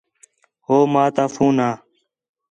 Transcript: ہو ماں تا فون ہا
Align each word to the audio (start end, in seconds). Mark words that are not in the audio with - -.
ہو 0.65 0.75
ماں 0.91 1.09
تا 1.15 1.23
فون 1.33 1.55
ہا 1.63 1.69